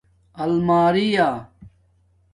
المیریݳ 0.43 1.29